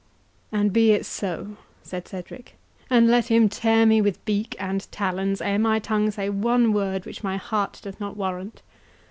[0.51, 2.55] "And be it so," said Cedric;
[2.89, 7.05] "and let him tear me with beak and talons, ere my tongue say one word
[7.05, 8.63] which my heart doth not warrant.